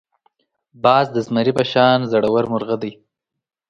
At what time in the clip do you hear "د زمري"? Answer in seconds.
1.11-1.51